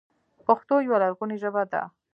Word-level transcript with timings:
پښتو 0.45 0.73
یوه 0.85 0.97
لرغونې 1.03 1.35
ژبه 1.43 1.63
ده 1.71 1.81